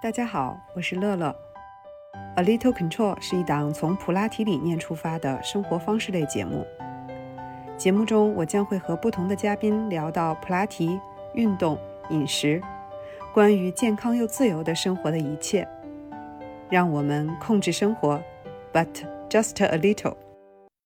[0.00, 1.34] 大家好，我是乐乐。
[2.36, 6.64] A Little Control 是一档从普拉提理念出发的生活方式类节目。
[7.76, 11.00] 节目中，我将会和不同的嘉宾聊到普拉提、
[11.34, 11.76] 运动、
[12.10, 12.62] 饮食，
[13.34, 15.66] 关于健康又自由的生活的一切。
[16.70, 18.22] 让我们控制生活
[18.72, 20.14] ，But just a little。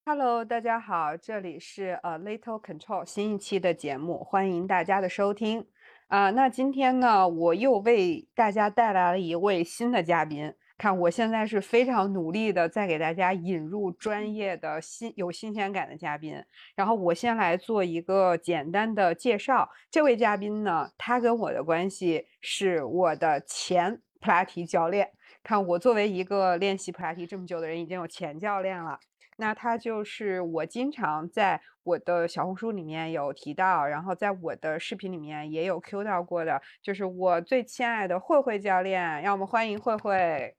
[0.06, 5.66] Hello，大家好，这里是 A Little Control 新一期的节目，欢迎大家的收听。
[6.12, 10.52] 啊，那今天呢，我又为大家带来了一位新的嘉宾。
[10.77, 16.34] 看，我现在是非常努力的在给大家引入专业的新有新鲜感的嘉宾。
[16.77, 19.70] 然后我先来做一个简单的介绍。
[19.90, 25.09] 这位嘉宾呢，他跟我的关系是我的前普拉提教练。
[25.42, 28.98] 看，我作为一个练习普拉提这么久的人，已经有前教练了。
[29.38, 40.54] 那他就是我经常在我的小红书里面有提到，然后在我的视频里面也有 Q 到过的，就是我最亲爱的慧慧教练，让我们欢迎慧慧。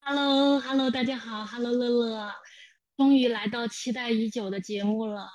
[0.00, 2.30] Hello，Hello，大家好，Hello 乐乐，
[2.96, 5.28] 终于来到期待已久的节目了。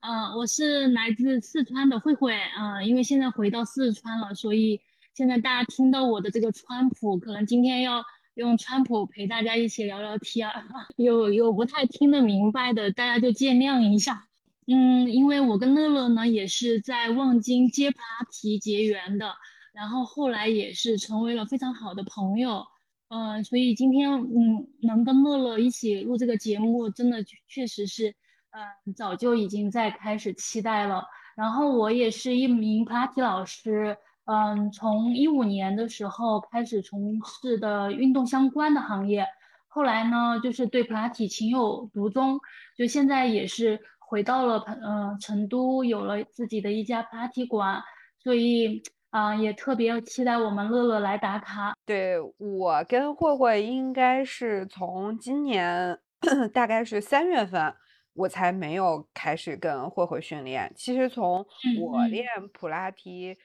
[0.00, 4.80] 嗯，我是来自四川的慧慧，嗯，因为现在回到四川了，所以
[5.14, 8.02] 现在大家听到我的这个川普，可能今天要。
[8.34, 10.48] 用川普陪大家一起聊聊天，
[10.96, 14.26] 有有不太听得明白的，大家就见谅一下。
[14.72, 17.98] 嗯，因为我跟乐乐呢也是在望京接爬
[18.30, 19.34] 提结缘的，
[19.72, 22.64] 然后后来也是成为了非常好的朋友。
[23.08, 28.08] 嗯，所以今天嗯能跟乐乐一起录这个节目，真的确实是
[28.50, 31.04] 嗯早就已经在开始期待了。
[31.36, 33.96] 然后我也是一名普拉提老师。
[34.24, 39.26] 嗯，从一五年的时候开始从事的运动相关的行业，
[39.66, 42.38] 后来呢，就是对普拉提情有独钟，
[42.78, 43.80] 就现在也是
[44.12, 47.80] 回到了嗯成都，有了自己的一家普拉提馆，
[48.22, 51.72] 所以啊，也特别期待我们乐乐来打卡。
[51.86, 55.98] 对我跟慧慧应该是从今年
[56.52, 57.74] 大概是三月份，
[58.12, 60.70] 我才没有开始跟慧慧训练。
[60.76, 61.46] 其实从
[61.80, 63.38] 我练普拉提。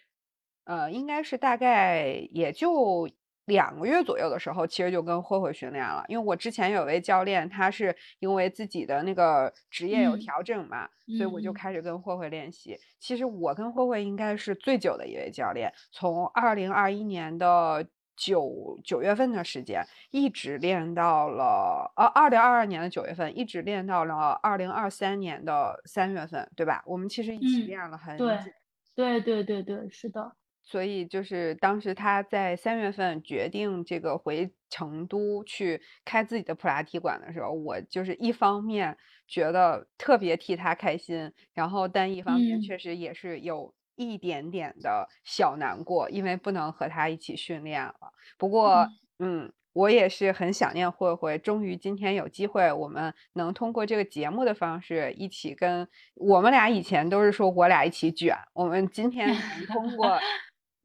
[0.65, 3.07] 呃，应该是大概也就
[3.47, 6.03] 两个月左右的时候，其实就跟慧慧训练了。
[6.07, 10.87] 因为我之前有位教练，他是因为自己的那个职业有调整嘛，
[11.17, 12.77] 所以我就开始跟慧慧练习。
[12.99, 17.87] 其实我跟慧慧应该是最久的一位教练，从二零二一年的
[18.17, 19.81] 九九月份的时间，
[20.11, 26.83] 一直练到了呃二零二二年的九月份，一直练到了二零二三年的三月份，对吧？
[26.85, 28.25] 我们其实一起练了很久。
[28.25, 30.33] 对对对对对，是的。
[30.69, 38.97] 所以就是当时他在三月份决定这个回成都去开自己的普拉提馆的时候，我就是一方面
[39.29, 48.11] 觉得特别替他开心，然后但一方面确实也是有一点点的小难过，因为不能和他一起训练了。
[48.37, 48.85] 不过，
[49.19, 60.19] 嗯，我也是很想念慧慧，终于今天有机会，我们能通过这个节目的方式一起跟我们俩以前都是说我俩一起卷，我们今天能通过。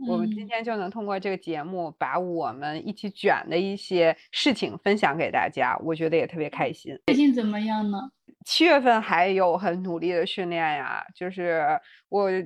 [0.09, 6.99] 我们今天就能通过这个节目，把我们一起卷的一些事情分享给大家，我觉得也特别开心。
[7.07, 7.99] 最近怎么样呢？
[8.45, 11.65] 七月份还有很努力的训练呀，就是
[12.09, 12.43] 我有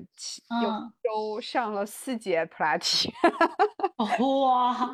[1.02, 3.10] 周上了四节普拉提。
[3.96, 4.90] 哇，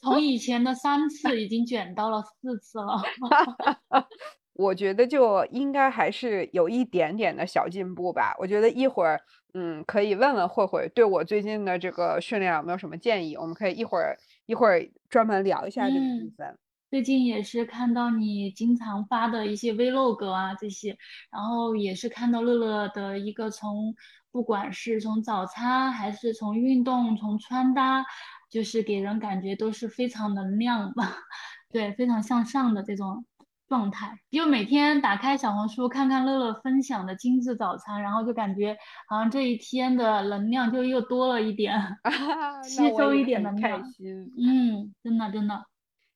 [0.00, 3.02] 从以前的三次已经卷到了四次了。
[4.54, 8.34] 我觉得就应该还是有一点点的小进步吧。
[8.38, 9.20] 我觉得一会儿，
[9.54, 13.36] 嗯，可以问问慧慧，对我最近的这个训练有没有什么建议？
[13.36, 16.58] 我们可以一会儿一会儿专门聊一下这个部分。
[16.90, 20.94] 最近也是看到你经常发的一些 vlog 啊这些，
[21.30, 23.94] 然后也是看到乐乐的一个从
[24.30, 28.04] 不管是从早餐还是从运动从穿搭，
[28.50, 31.16] 就是给人感觉都是非常能量吧，
[31.72, 33.24] 对，非常向上的这种。
[33.72, 38.76] 状态就每天打开小红书看看乐乐分享的精致早餐，然后就感觉
[39.08, 41.74] 好像这一天的能量就又多了一点
[42.62, 43.80] 吸收一点能量。
[43.80, 45.64] 开心，嗯，真的真的。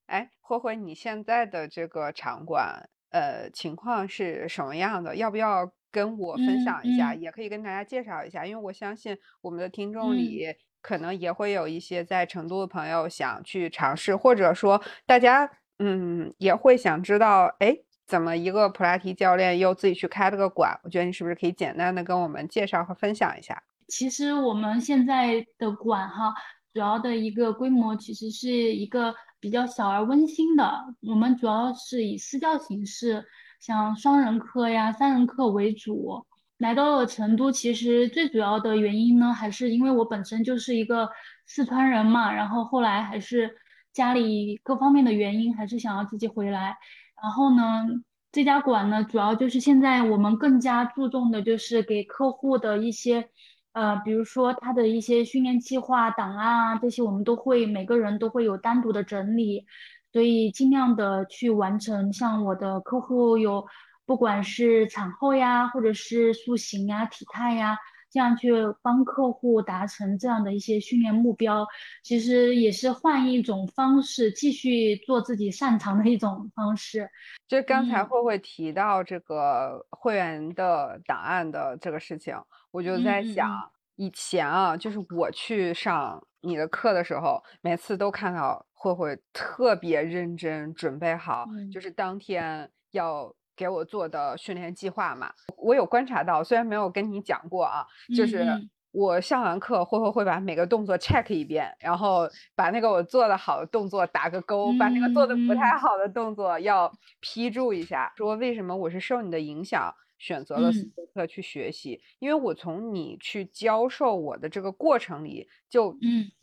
[0.05, 5.15] 哎，慧慧，你现在的这个场馆，呃，情况是什么样的？
[5.15, 7.15] 要不要跟我分享一下？
[7.15, 10.45] 也可以跟大家介绍一下，因为我相信我们的听众里
[10.79, 15.49] 可能也会有一些在成都的朋友想去尝试，或者说大家。
[15.79, 20.79] 嗯，也会想知道，哎，怎么一个普拉提教练又自己去开了个馆？
[20.83, 23.61] 我觉得你是不是可以简单的跟我们介绍和分享一下？
[23.87, 26.33] 其实我们现在的馆哈，
[26.73, 30.69] 主要的一个规模其实是一个比较小而温馨的。
[31.07, 33.23] 我们主要是以私教形式，
[33.59, 36.25] 像双人课呀、三人课为主。
[36.57, 41.07] 来到了成都，其实最主要的原因呢，还是因为我本身就是一个
[41.45, 43.55] 四川人嘛，然后后来还是
[43.97, 46.77] 家里各方面的原因，还是想要自己回来。
[47.21, 47.83] 然后呢，
[48.31, 53.29] 这家馆呢，主要就是现在我们更加注重的就是给客户的一些，
[53.73, 59.65] 呃，比如说他的一些训练计划、档案啊，这些我们都会每个人都会有单独的整理，
[60.13, 62.13] 所以尽量的去完成。
[62.13, 63.65] 像我的客户有。
[64.07, 67.77] 不管是产后呀，或者是塑形呀、体态呀，
[68.09, 68.51] 这样去
[68.81, 71.67] 帮客户达成这样的一些训练目标，
[72.03, 77.09] 其实也是换一种方式，继续做自己擅长的一种方式。
[77.47, 82.35] 就刚才慧慧提到这个会员的档案的这个事情，
[82.71, 93.33] 我就在想，以前啊，就是我去上你的课的时候，每次都看到慧慧特别认真准备好，就是当天要。
[93.57, 98.45] 给我做的训练计划嘛，我有观察到，虽然没有跟你讲过啊，就是
[98.91, 115.97] 我上完课会会会把每个动作 check 一遍，然后把那个我做的好的动作打个勾，把那个做的不太好的动作要批注一下，说为什么我是受你的影响选择了斯多特去学习，因为我从你去教授我的这个过程里就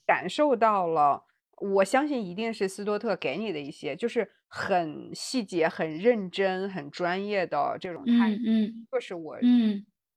[0.04, 1.22] 感受到了。
[1.60, 8.42] 我相信一定是斯多特给你的一些，就是很细节、很认真、很专业的这种态度。
[8.46, 9.36] 嗯，这是我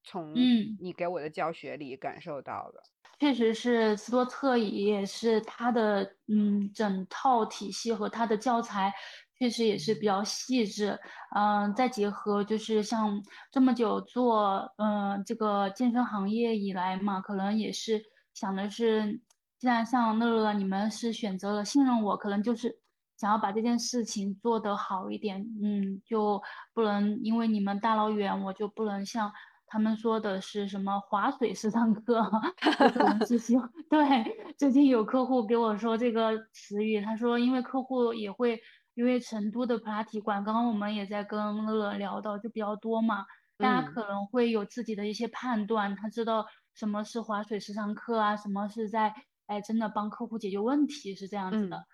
[0.04, 0.48] 从
[0.78, 2.84] 你给我的教学里感受到的。
[3.20, 8.94] 确实是斯多特，也是他的嗯整套体系和他的教材，
[9.40, 10.98] 确实也是比较细致。
[11.36, 13.20] 嗯，再结合就是像
[13.52, 18.00] 这么久做嗯这个健身行业以来嘛，可能也是
[18.36, 19.20] 想的是。
[19.60, 22.80] 既然像乐乐，你们是选择了信任我，可能就是
[23.18, 26.42] 想要把这件事情做得好一点，嗯，就
[26.74, 29.32] 不能因为你们大老远，我就不能像
[29.66, 32.24] 他们说的是什么划水式上课，
[32.94, 34.54] 可能是希望 对。
[34.58, 38.60] 最近有客户给我说这个词语，他说因为客户也会
[38.94, 43.26] 因为成都的普拉提馆，刚刚我们也在跟乐乐聊到，就比较多嘛，
[43.58, 49.14] 大家可能会有自己的一些判断，他知道什么是划水式上课啊，什么是在。
[49.48, 51.78] 哎，真的帮客户解决问题是这样子的。
[51.78, 51.86] 嗯，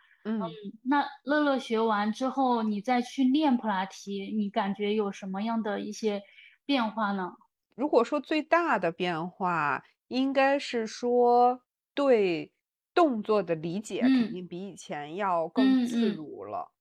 [0.84, 6.22] 那乐乐学完之后，你再去练普拉提，你感觉有什么样的一些
[6.66, 7.34] 变化呢？
[7.76, 11.62] 如果说最大的变化，应该是说
[11.94, 12.52] 对
[12.94, 16.72] 动作的理解肯定比以前要更自如了。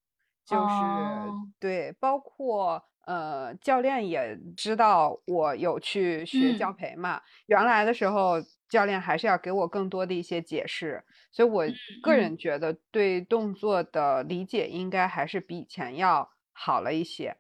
[0.45, 7.21] 就是对，包括呃，教练也知道我有去学教培嘛。
[7.47, 8.37] 原来的时候。
[8.73, 11.63] 教练还是要给我更多的一些解释，所以我
[12.03, 17.37] 个人觉得对动作的理解应该还是比以前要好了一些。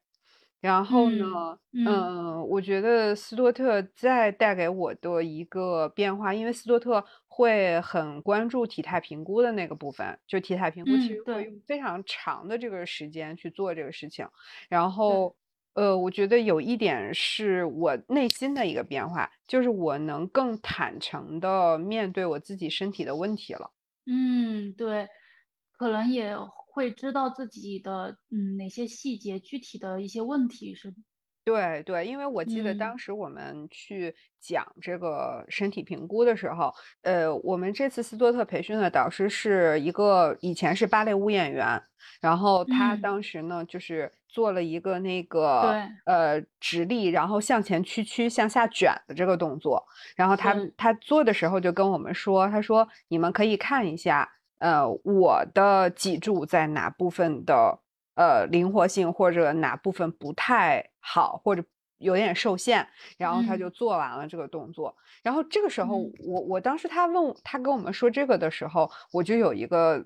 [0.60, 14.28] 然后呢，嗯，我觉得斯多特再带给我的一个变化，因为斯多特会很关注体态评估的那个部分，就体态评估其实会用非常长的这个时间去做这个事情，
[14.68, 15.34] 然后。
[15.74, 23.70] 呃，我觉得有一点是我内心的一个变化，就是我能更坦诚的面对我自己身体的问题了。
[24.06, 25.08] 嗯，对，
[25.78, 26.36] 可能也
[26.72, 30.94] 会知道自己的嗯哪些细节、具体的一些问题是。
[31.44, 36.72] 对对，因为我记得当时我们去讲这个身体评估的时候，
[37.02, 41.82] 呃，我们这次斯多特培训的导师是一个以前是芭蕾舞演员，
[42.20, 49.84] 然后他当时呢就是做了一个那个呃直立，然后向前屈曲向下卷的这个动作，
[50.16, 57.78] 然后他他做的时候就跟我们说，他说你们可以看一下，呃，我的脊柱在哪部分的。
[58.14, 61.64] 呃，灵活性或者哪部分不太好，或者
[61.96, 62.86] 有点受限，
[63.16, 64.94] 然后他就做完了这个动作。
[65.22, 70.04] 然后这个时候，我我当时他问他跟我们说这个的时候，我就有一个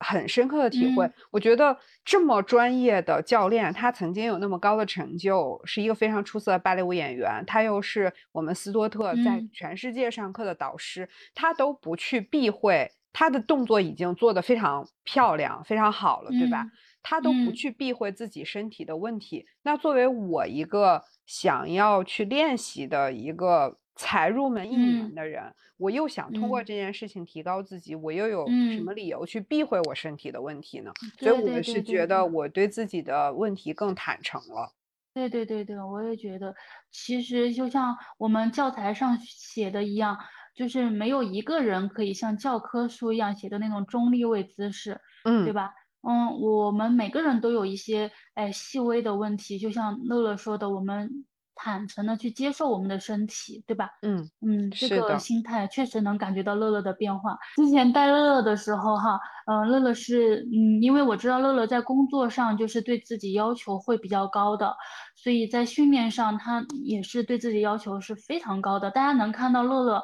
[0.00, 1.10] 很深刻的体会。
[1.30, 16.66] 我觉得这么专业的教练，他曾经有那么高的成就，是一个非常出色的芭蕾舞演员，他又是我们斯多特在全世界上课的导师，他都不去避讳，他的动作已经做得非常漂亮、非常好了，对吧？
[17.02, 19.46] 他都不去避讳自己身体的问题。
[19.62, 25.42] 那作为我一个想要去练习的一个才入门一年的人，
[25.76, 30.90] 我又想通过这件事情提高自己，我又有什么理由去避讳我身体的问题呢？
[31.18, 34.72] 所以我是觉得我对自己的问题更坦诚了。
[35.12, 36.54] 对对对对，我也觉得，
[36.90, 40.16] 其实就像我们教材上写的一样，
[40.54, 45.74] 就是没有一个人可以像教科书一样写的那种中立位姿势，嗯，对吧？
[46.08, 53.90] 嗯，我们每个人都有一些哎细微的问题，就像乐乐说的，我们坦诚的去接受我们的身体，对吧？
[54.02, 57.36] 嗯嗯，这个心态确实能感觉到乐乐的变化。
[57.56, 64.74] 之前带乐乐的时候，哈，嗯、乐乐是，嗯，因为我知道乐乐在工作上就是对自己要求会比较高的，
[65.16, 68.90] 所以在训练上他也是对自己要求是非常高的。
[68.90, 70.02] 大家能看到乐乐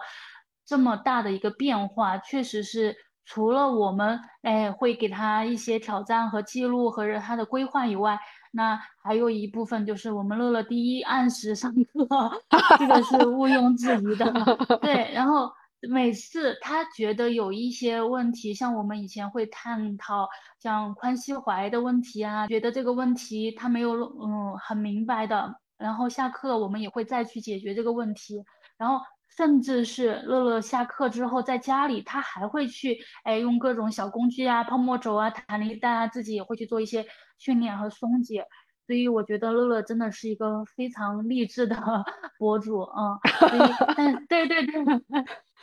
[0.66, 8.18] 这么大的一个变化，确实是除了我们哎会给他一些挑战和记录和他的规划以外。
[8.56, 12.42] 那还有一部分就是我们乐乐第一按时上课，
[12.78, 14.78] 这个是毋庸置疑的。
[14.80, 15.52] 对，然后
[15.88, 20.26] 每次他觉得有一些问题，像我们以前会探讨
[20.58, 28.42] 像髋膝踝的问题啊，觉得这个问题他没有嗯很明白的，然后下课我们也会再去解决这个问题，
[28.78, 29.04] 然后。
[29.36, 37.04] 甚至是乐乐下课之后，在家里他还会去，哎，用各种小工具啊、泡沫轴啊、弹力带啊，自己也会去做一些
[37.38, 38.46] 训练和松解。
[38.86, 41.76] 所以我觉得乐乐真的是一个非常励志的
[42.38, 44.74] 博主，嗯，所以 但对对对，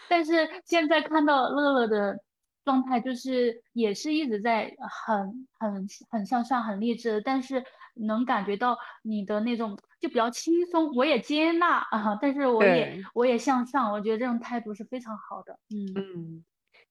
[0.09, 2.19] 但是现在看到乐乐的
[2.65, 4.75] 状态，就是也是一直在
[5.07, 7.63] 很很很向上、很励志，但是
[7.95, 9.77] 能感觉到你的那种。
[10.03, 15.57] 就比较轻松，我也接纳啊，但是我也我也向上，我觉得这种态度是非常好的。
[15.69, 16.43] 嗯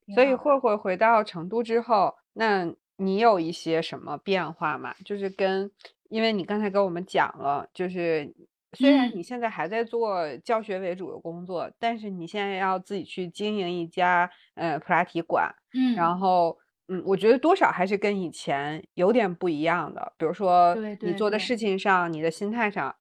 [0.09, 4.95] 嗯，所以慧慧回到成都之后，那你有一些什么变化吗？
[5.05, 5.71] 就是跟，
[6.09, 8.35] 因为你刚才跟我们讲了，就是
[8.73, 16.59] 虽然你现在还在做教学为主的工作，但是你现在要自己去经营一家呃普拉提馆，嗯，然后
[16.89, 22.95] 嗯，我觉得多少还是跟以前有点不一样的，比如说你做的事情上，你的心态上。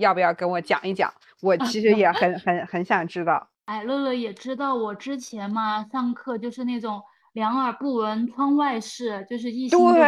[0.00, 1.12] 要不要跟我讲一讲？
[1.42, 3.50] 我其实 也很很很想知道。
[3.66, 7.02] 哎，乐乐也知道我之前嘛，上课就是那种
[7.36, 10.00] 两耳不闻窗外事，就是一心对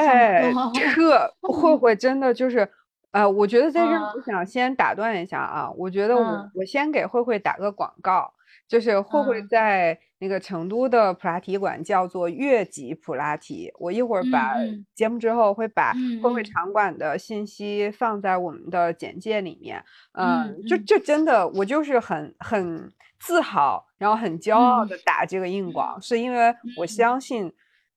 [0.95, 2.67] 这 慧慧真的就是，
[3.11, 8.33] 呃，我觉得在这儿我想先打断一下啊，我觉得我我先给慧慧打个广告。
[8.69, 14.55] 就是慧慧在那个成都的普拉提馆叫做越级普拉提，我一会儿把
[14.95, 19.83] 节目之后会把慧慧场馆的信息放在我们的简介里面。
[20.13, 27.53] 嗯，就这真的，我就是很很自豪，然后很骄傲的打这个硬广，是因为我相信，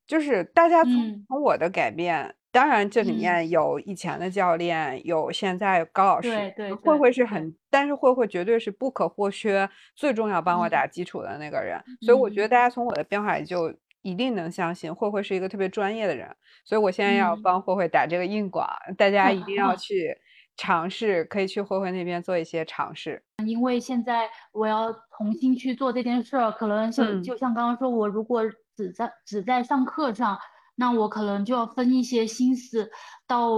[0.07, 2.33] 就是大家从从我的改变。
[2.51, 11.81] 当然，这里面有以前的教练，有现在高老师，对对，慧慧是很，但是慧慧绝对是不可或缺，最重要帮我打基础的那个人。
[12.01, 16.27] 所以我觉得大家从我的变化里就一定能相信慧慧是一个特别专业的人。
[16.65, 18.67] 所以我现在要帮慧慧打这个硬广，
[18.97, 20.13] 大家一定要 去
[20.57, 23.23] 尝试，可以去慧慧那边做一些尝试。
[23.45, 28.43] 因为现在我要重新去做这件事儿，可能就就像刚刚说，我如果
[28.75, 30.37] 只在只在上课上。
[30.81, 32.89] 那我可能就要分一些心思
[33.27, 33.51] 到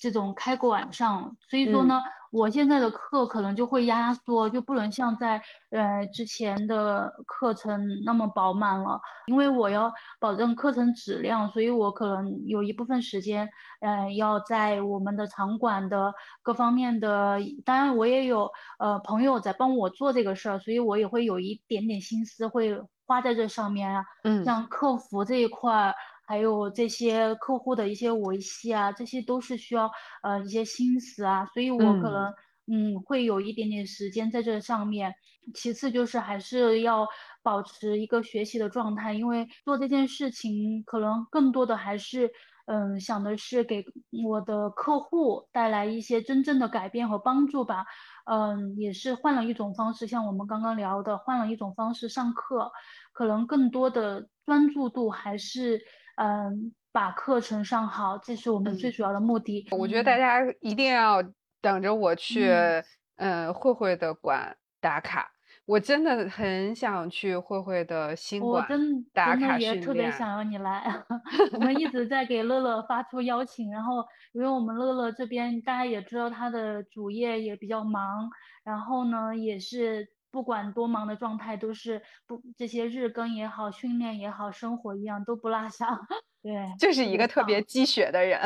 [0.00, 13.48] 这种开馆上，所以说呢，我现在的课可能就会压缩，就不能像在呃之前的课程那么饱满了，因为我要保证课程质量，所以我可能有一部分时间，
[13.80, 25.92] 呃，要在我们的场馆的各方面的，当然我也有呃朋友在帮我做这个事儿，所以我也会有一点点心思会花在这上面啊，嗯，像客服这一块。
[26.28, 29.90] 还有这些客户的一些维系啊，这些都是需要
[30.22, 32.30] 呃一些心思啊，所以我可能
[32.70, 35.14] 嗯会有一点点时间在这上面。
[35.54, 37.08] 其次就是还是要
[37.42, 42.30] 保持一个学习的状态，因为做这件事情可能更多的还是
[42.66, 43.82] 嗯想的是给
[44.28, 47.86] 我的客户带来一些真正的改变和帮助吧。
[48.26, 52.70] 嗯，也是换了一种方式，像我们刚刚聊的，换了一种方式上课，
[53.14, 55.80] 可能更多的专注度还是。
[56.18, 59.68] 嗯，把课程上好，这是我们最主要的目的。
[59.70, 61.22] 我觉得大家一定要
[61.60, 62.50] 等着我去，
[63.16, 65.30] 嗯，慧慧的馆打卡。
[65.64, 68.66] 我真的很想去慧慧的新馆
[69.12, 69.74] 打卡训练。
[69.76, 70.82] 也特别想要你来。
[71.52, 78.28] 我们一直 在给乐乐发出邀请，然后因为我们乐乐这边大家也知道他的主业也比较忙，
[78.64, 80.08] 然后呢也是。
[80.30, 85.86] 不管多忙的状态，都是不这些日更也好，训练也好，生活一样都不落下。
[86.42, 88.40] 对，就是一个特别积雪的人，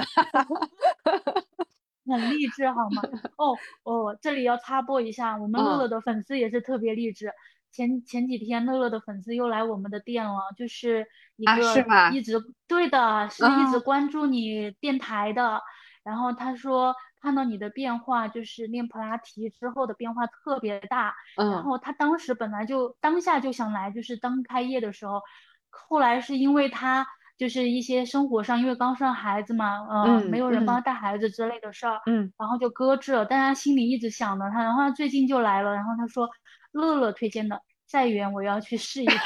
[2.07, 3.03] 很励志，好吗？
[3.37, 7.33] 哦哦，这里要插播一下，我 们乐乐的粉丝也是特别励志。
[7.71, 12.35] 前前几天，乐乐的粉丝又来我们的店了，就是一个一直
[12.69, 15.61] 对的，是一直关注你电台的。
[16.05, 16.95] 然后他说。
[17.23, 21.15] 看到你的变化，就是练普拉提之后的变化特别大。
[21.37, 25.23] 嗯，然后他当时本来就当下就想来，就是刚开业的时候，
[25.71, 27.07] 后来是因为他
[27.39, 33.25] 就是一些生活上，因为刚生孩子嘛，嗯没有人帮嗯他带孩子之类的事儿，嗯，然后就搁置了。
[33.25, 36.29] 但他心里一直想着他，然后他最近就来了，然后他说
[36.73, 39.19] 乐乐推荐的，再远我要去试一试。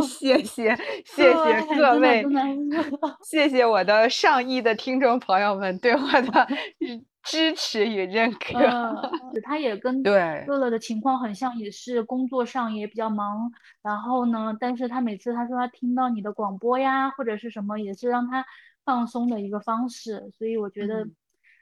[0.02, 2.24] 谢谢谢谢各位
[3.26, 6.48] 谢谢我的上亿的听众朋友们对我的
[7.22, 8.58] 支持与认可。
[8.58, 8.94] 呃，
[9.44, 13.50] 他也跟对乐乐的情况很像，也是工作上也比较忙。
[13.82, 18.44] 然后呢，但是他每次他说他听到你的广播呀，或者是什么，也是让他
[18.84, 20.30] 放松的一个方式。
[20.36, 21.14] 所以我觉得嗯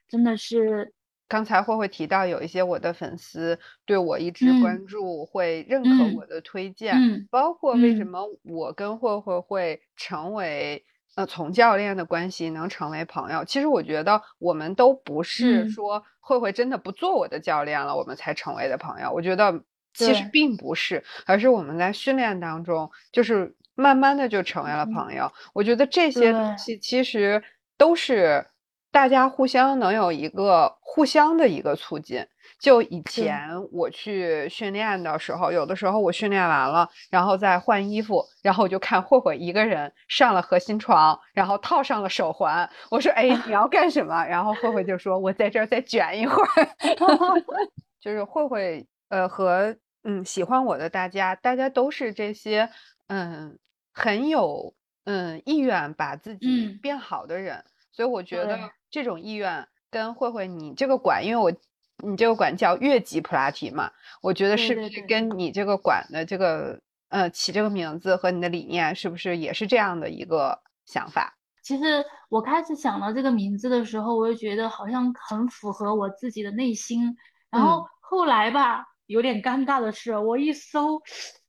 [0.09, 0.95] 真的是，
[1.29, 10.83] 刚才慧慧提到有一些我的粉丝对我一直嗯关注，会认可嗯我的推荐，嗯包括为什嗯么我跟慧慧会成为
[11.19, 13.45] 呃从教练的关系能成为朋友。
[13.45, 19.11] 其实我觉得我们都不是嗯说慧慧真的不做我的教练了，我们才成为的朋友。
[19.13, 19.61] 我觉得
[19.95, 25.33] 其实并不是，而是我们在训练当中就是慢慢的就成为了嗯朋友。
[25.53, 27.43] 我觉得这些东西其实
[27.77, 28.47] 都是
[28.93, 32.25] 大家互相能有一个互相的一个促进。
[32.59, 42.69] 就以前我去训练的时候，有的时候我训练完了，然后再换衣服，然后我就看慧慧一个人上了核心床，然后套上了手环。
[42.91, 46.69] 我说：“哎，你要干什么？”然后慧慧就说：“我在这儿再卷一会儿。
[48.01, 52.69] ”就是慧慧，呃，和嗯喜欢我的大家，大家都是这些
[53.07, 53.59] 嗯
[53.93, 54.75] 很有
[55.05, 58.59] 嗯意愿把自己嗯变好的人，所以我觉得
[58.91, 61.53] 这种意愿跟慧慧你这个馆，因为我
[62.03, 63.91] 你这个馆叫越级普拉提嘛，
[64.23, 71.35] 我觉得是不是跟你这个馆的这个呃起这个名字和你的理念是不是也是这样的一个想法？
[71.63, 77.15] 其实我开始想到这个名字的时候，我就觉得好像很符合我自己的内心。
[77.51, 81.01] 然后后来吧，有点尴尬的是，我一搜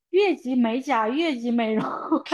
[0.10, 1.84] 越级美甲、越级美容，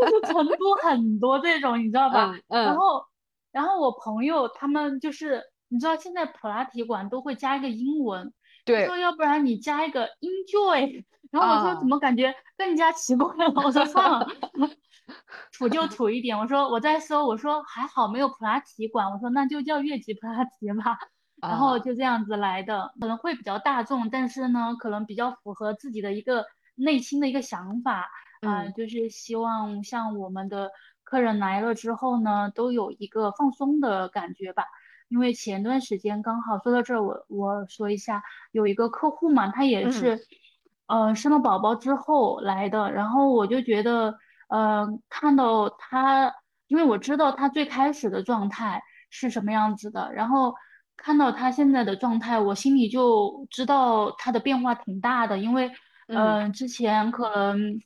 [0.00, 2.30] 就是 成都很多这种，你知道吧？
[2.32, 3.04] 嗯嗯然后，
[3.50, 8.30] 然后我朋友他们就是，你知道现在普拉提馆都会加一个英文，
[8.62, 13.52] 对说要不然你加一个 enjoy，然后我啊说怎么感觉更加奇怪了？
[13.56, 14.28] 我说算了，
[15.56, 16.38] 土就土一点。
[16.38, 20.98] 我说我在搜，我说还好没有普拉提馆，我说那就叫越级普拉提吧。
[21.40, 26.44] 然后啊就这样子来的，可能会比较大众，但是呢，可能比较符合自己的一个
[26.74, 28.10] 内心的一个想法
[28.42, 30.70] 啊、嗯就是希望像我们的
[31.02, 34.64] 客人来了之后呢，都有一个放松的感觉吧。
[35.12, 38.22] 因为前段时间刚好说到这儿，我我说一下，
[38.52, 40.18] 有一个客户嘛，他也嗯是，
[40.86, 44.14] 呃，生了宝宝之后来的，然后我就觉得，
[44.48, 46.32] 呃，看到他，
[46.66, 50.54] 因为我知道他最开始的状态是什么样子的，然后
[50.96, 55.70] 看到他现在的状态，我心里就知道他的变化挺大的，因为，
[56.08, 57.78] 嗯呃，之前可能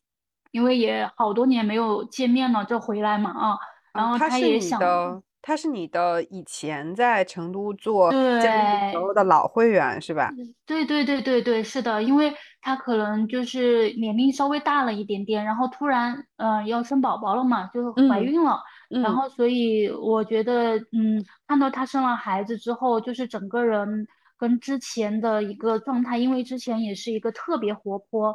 [0.52, 3.58] 因为也好多年没有见面了，就回来嘛啊，
[3.92, 4.78] 然后他也想。
[4.78, 10.28] 的，他是你的以前在成都做健身对时候的老会员是吧？
[10.66, 24.04] 对对对对对，是的，因为他可能就是年龄稍微大了一点点，然后突然呃要生宝宝了嘛，就是怀嗯孕了，然嗯后所以我觉得嗯，看到他生了孩子之后，就是整个人
[24.36, 28.34] 跟之前的一个状态，因为之前也是一个特别活泼。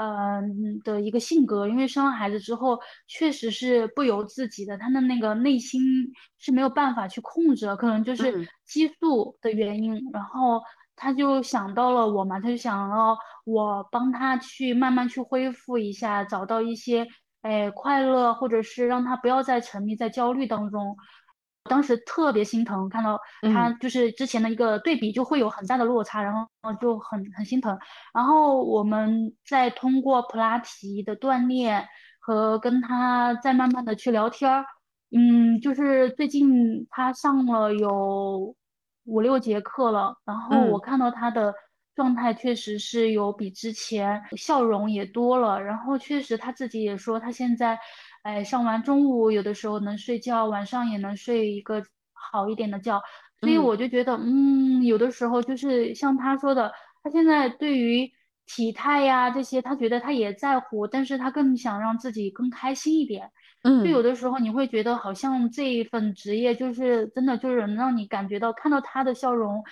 [0.00, 5.82] 嗯的一个性格，因为生了孩子之后，确实是不由自己的，他的那个内心
[6.38, 10.62] 是没有办法去控制的，可能就是嗯激素的原因，然后
[10.94, 17.04] 他就想到了我嘛，他就想要我帮他去慢慢去恢复一下，找到一些
[17.42, 20.96] 哎快乐，或者是让他不要再沉迷在焦虑当中。
[21.68, 23.16] 当时特别心疼，看到
[23.54, 26.48] 他嗯就是之前的一个对比，就会有很大的落差，然后
[26.80, 27.78] 就很很心疼。
[28.12, 31.86] 然后我们再通过普拉提的锻炼
[32.18, 34.64] 和跟他再慢慢的去聊天儿，
[35.16, 38.54] 嗯，就是最近他上了有
[39.04, 41.54] 五六节课了，然后我嗯看到他的
[41.98, 47.76] 状态确实是有比之前笑容也多了，然后确实他自己也说他现在，
[48.22, 51.82] 哎，上完中午有的时候能睡觉，晚上也能睡一个
[52.12, 53.02] 好一点的觉，
[53.40, 53.64] 所以嗯。
[53.66, 58.08] 我就觉得，嗯，有的时候就是像他说的，他现在对于
[58.46, 63.28] 体态呀这些，他觉得他也在乎，但是他更想让自己更开心一点。
[63.64, 63.82] 嗯。
[63.82, 69.62] 就有嗯的时候你会觉得好像这一份职业就是真的就是能让你感觉到看到他的笑容，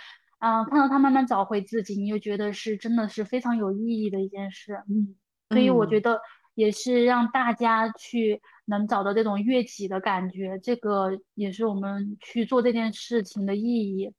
[0.47, 5.17] 啊、看到他慢慢找回自己，你就觉得是真的是非常有意义的一件事，嗯，
[5.51, 6.21] 所以我觉嗯得
[6.55, 14.13] 也是让大家去能找到这种悦己的感觉，这个也是我们去做这件事情的意义。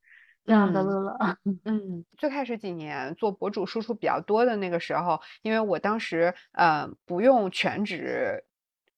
[0.46, 1.18] 这样的嗯乐乐，
[1.66, 8.42] 嗯，最开始几年做博主输出比较多的那个时候，因为我当时呃不用全职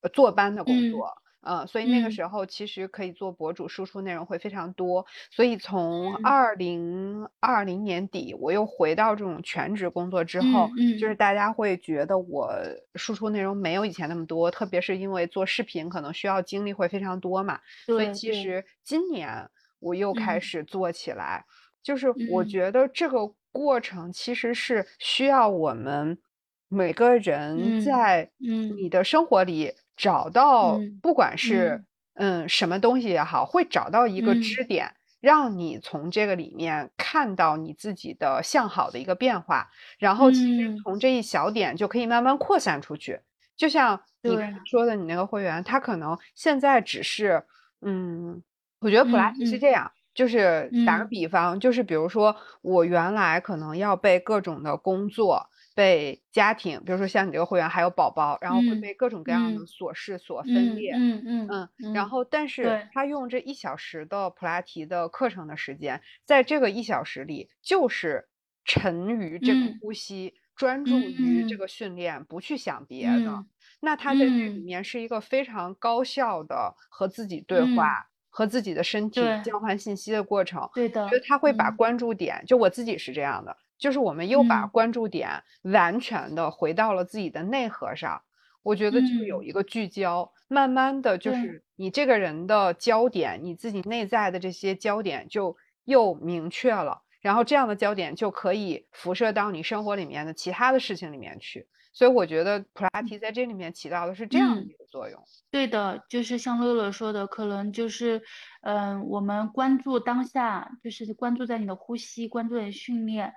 [0.02, 1.12] 呃坐班的工嗯作，
[1.42, 2.20] 呃，所以那个嗯。
[2.20, 5.06] 时候其实可以做博主，输出内容会非常多。
[5.32, 6.20] 所以从嗯。
[6.22, 12.52] 二零二零年底，我又回到这种全职工作之后，就是大家会觉得我
[12.96, 17.60] 输出内容没有以前那么多，特别是因为做视频可能需要精力会非常多嘛。
[17.90, 19.50] 所以其实今年
[19.80, 20.42] 我又开嗯。
[20.42, 21.46] 始做起来，
[21.82, 22.44] 就是我嗯。
[22.44, 26.20] 觉得这个过程其实是需要我们
[26.68, 28.82] 每个人嗯在嗯。
[28.82, 31.84] 你的生活里找到，嗯不管是
[32.16, 32.48] 嗯。
[32.48, 34.36] 什么东西也好，会找到一个嗯。
[34.36, 40.86] 支点，让你从这个里面看到你自己的向好的一个变化，然后其实嗯。
[40.86, 43.20] 从这一小点就可以慢慢扩散出去。
[43.58, 47.44] 就像你说的，你那个会员，他可能现在只是，
[47.82, 48.42] 嗯，
[48.80, 51.10] 我觉得普拉提是这样，就是打个嗯。
[51.10, 60.92] 比方，就是比如说我原来可能要被各种的工作、被家庭，比如说像你这个会员还有宝宝，然后会嗯被各种各样的嗯琐事所分嗯裂。
[60.92, 68.30] 嗯嗯嗯，然嗯后但是他用这一小时的普拉提的课程的时间，在这个一小时里，就是
[68.66, 73.32] 沉于这个嗯呼吸，专注于这嗯个训练，不去想别的。
[73.40, 73.50] 嗯
[73.82, 80.62] 那他在这里嗯面是一个非常高效的和自己对话、嗯和自己的身体交换信息的过程。
[80.76, 88.22] 对的我觉得他会把嗯关注点，就我自己是这样的，就是我们又把嗯关注点完全的回到了自己的内核上。
[88.62, 101.68] 我觉得就有嗯一个聚焦，慢慢的就是你这个人的焦点，你自己内在的这些焦点就又明确了，然后这样的焦点就可以辐射到你生活里面的其他的事情里面去。
[101.92, 105.22] 所以我觉得普拉提在这里面起到的是这样的嗯一个作用。
[105.50, 108.22] 对的，就是像乐乐说的，可能就是，
[108.62, 113.34] 嗯、我们关注当下，就是关注在你的呼吸，关注在你训练，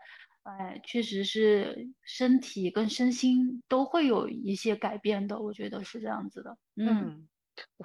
[0.46, 6.56] 哎，确实是身体跟身心都会有一些改变的，我觉得是这样子的。
[6.76, 7.28] 嗯嗯，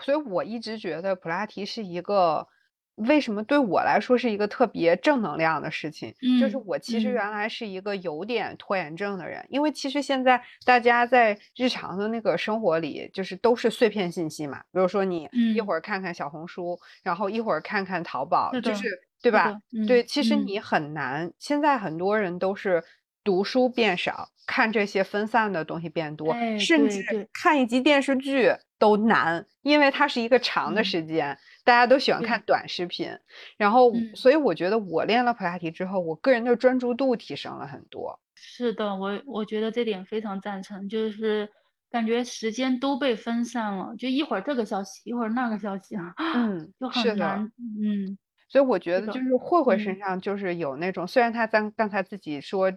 [0.01, 2.47] 所以我一直觉得普拉提是一个，
[2.95, 6.15] 为什么对我来说是一个特别正能量的事情？
[6.35, 18.87] 就是嗯我其实嗯原来是一个有点拖延症的人，因为其实现在大家在日常的那个生活里，就是都是碎片信息嘛，比如说你一嗯会儿看看小红书，然后一会儿看看淘宝，是就是
[19.31, 19.61] 对吧？
[19.85, 20.47] 对，嗯其实嗯。
[20.47, 22.83] 你很难，现在很多人都是
[23.23, 27.01] 读书变少，看这些分散的东西变多，哎甚至
[27.33, 30.83] 看一集电视剧都难，因为它是一个长的嗯。
[30.83, 32.41] 时间，大家都喜欢看。
[32.45, 33.09] 短视频。
[33.57, 38.19] 然后，嗯所以我觉得我练了普拉提之后，我个人的专注度提升了很多。
[38.35, 41.49] 是的，我我觉得这点非常赞成，就是
[41.89, 49.79] 感觉时间都被分散了，就一会儿这个消息，一会儿那个消息啊，嗯就是很的难，嗯所以我觉得就是慧慧嗯。
[49.79, 52.71] 身上就是有那种，虽然她刚刚才自己说，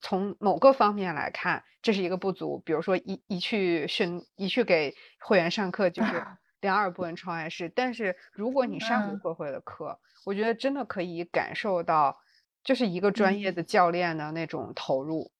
[0.00, 6.28] 从某个方面来看这是一个不足，比如说一一去训一去给会员上课就是。
[6.62, 9.20] 两耳不闻窗外事，但是如果你上过嗯。
[9.20, 12.16] 慧慧的课，我觉得真的可以感受到，
[12.64, 13.52] 就是一个专业嗯。
[13.52, 15.30] 的教练的那种投入，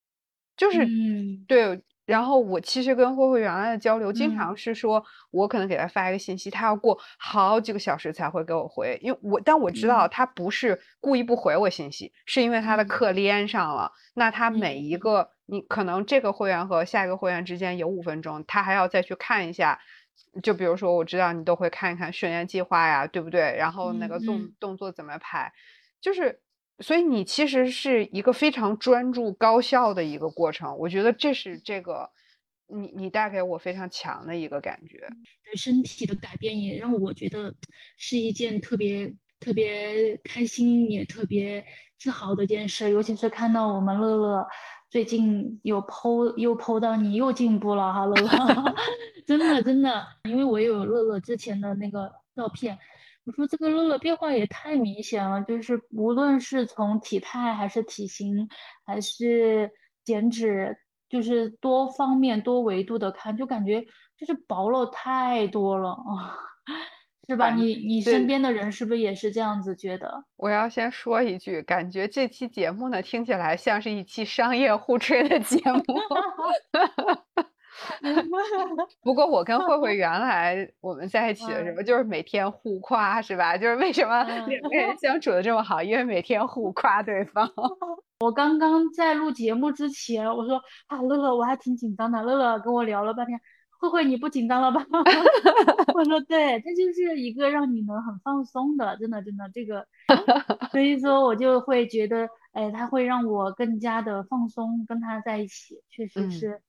[0.55, 1.47] 就是嗯。
[1.47, 1.81] 对。
[2.07, 13.91] 然后我其实跟慧慧原来的交流，经嗯常是说，我可能给她发一个信息，她要过好几个小时才会给我回，因为我但我知道嗯她不是故意不回我信息，是因为她的嗯课连上了。
[14.15, 19.79] 那她每一嗯个你可能这个会员和下一个会员之间有五分钟，她还要再去看一下。
[20.41, 23.55] 就比如说，我知道你都会看一看训练计划呀，对不对？
[23.57, 25.53] 然后那嗯个动嗯动作怎么排，
[26.01, 26.39] 就是，
[26.79, 30.77] 所以你其实是一个非常专注、高效的一个过程。
[30.77, 32.09] 我觉得这是这个
[32.67, 35.07] 你你带给我非常强的一个感觉。
[35.43, 37.53] 对身体的改变也让我觉得
[37.97, 41.65] 是一件特别特别开心，也特别
[41.97, 42.89] 自豪的一件事。
[42.91, 44.45] 尤其是看到我们乐乐
[44.89, 48.75] 最近有 PO 又 PO 到你又进步了哈，乐乐，
[49.25, 52.77] 真的真的，因为我也有乐乐之前的那个照片。
[53.27, 58.47] 我说这个乐乐变化也太明显了，就是无论是从体态还是体型，
[58.85, 59.69] 还是
[60.05, 60.77] 减脂，
[61.09, 63.81] 就是多方面多维度的看，就感觉
[64.17, 66.39] 就是薄了太多了啊，
[67.27, 67.49] 是吧？
[67.53, 70.23] 你你身边的人是不是也是这样子觉得？
[70.37, 75.83] 我要先说一句，感觉这期节目呢听起来像是一期商业互吹的节目。
[79.03, 83.57] 不过我跟慧慧 原来我们在一起的时候，就是每天互夸，是吧？
[83.57, 87.51] 就是为什么嗯两个人 相处的这么好，因为每天互夸对方。
[88.19, 92.21] 我刚刚在录节目之前，我说啊，乐乐，我还挺紧张的。
[92.23, 93.39] 乐乐跟我聊了半天，
[93.79, 94.83] 慧慧你不紧张了吧？
[95.93, 99.85] 我说对，这就是一个让你能很放松的，真的真的这个，
[100.71, 106.61] 所以说我就会觉得，哎，他会让我更加的放松，跟他在一起，确实嗯是，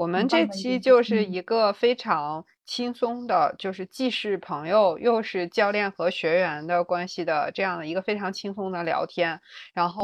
[0.00, 9.38] 我们这期就是一个非常轻松的，就是既是朋友又是教练和学员的关系的这样的一个非常轻松的聊天。
[9.74, 10.02] 然后，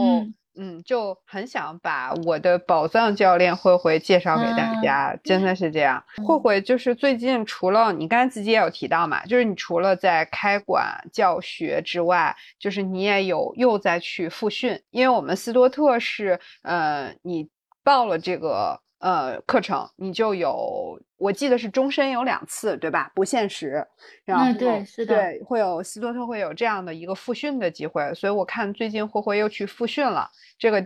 [0.55, 6.05] 嗯，就很想把我的宝藏教练慧慧介绍给大家，真的是这样。
[6.23, 17.49] 慧慧就是最近除了你刚才自己也有提到嘛，就是你除了在开馆教学之外，就是你也有又在去复训，因为我们斯多特是，呃，你
[17.83, 18.79] 报了这个。
[19.07, 23.09] 呃，课程你就有，我记得是终身有两次，对吧？
[23.15, 23.87] 不限时。
[24.25, 30.85] 然后对，是的，对，会有斯多特会有这样的一个复训的机会，所以我看最近慧慧又去复训了，这个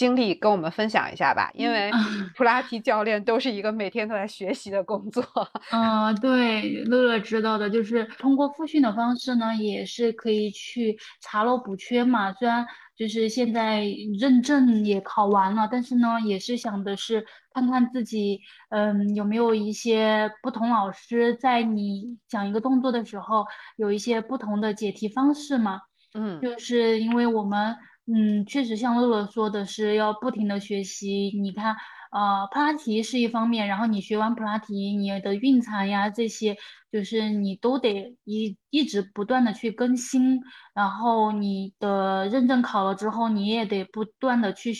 [0.00, 1.50] 经历跟我们分享一下吧。
[1.52, 1.90] 因为
[2.34, 5.22] 普拉提教练都是一个每天都在学习的工作。
[5.70, 12.32] 嗯， 对，乐乐知道的，就是通过复训的方式呢，也是可以去查漏补缺嘛。
[12.32, 12.66] 虽然。
[13.00, 13.82] 就是现在
[14.18, 23.46] 认证也考完了，但是呢，也是想的是看看自己，嗯，有没有一些不同老师在你讲一个动作的时候，
[23.78, 25.80] 有一些不同的解题方式嘛？
[26.12, 27.74] 嗯，就是因为我们，
[28.12, 31.30] 嗯，确实像乐乐说的是要不停的学习。
[31.40, 31.76] 你看，
[32.10, 36.56] 呃，普拉提是一方面，然后你学完普拉提，你的运产呀这些。
[36.92, 40.40] 就是你都得一一直不断的去更新，
[40.74, 44.72] 然后你的认证考了之后，你也得不断的去